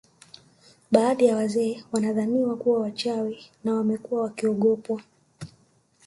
Baadhi 0.91 1.25
ya 1.25 1.35
wazee 1.35 1.83
wanadhaniwa 1.91 2.55
kuwa 2.57 2.79
wachawi 2.79 3.37
na 3.63 3.73
wamekuwa 3.73 4.21
wakiogopwa 4.23 5.01